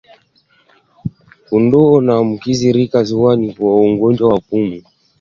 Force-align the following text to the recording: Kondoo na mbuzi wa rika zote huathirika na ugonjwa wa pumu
Kondoo 1.47 1.95
na 2.05 2.13
mbuzi 2.27 2.67
wa 2.69 2.73
rika 2.77 2.99
zote 3.09 3.17
huathirika 3.17 3.63
na 3.63 3.93
ugonjwa 3.93 4.29
wa 4.29 4.39
pumu 4.47 4.81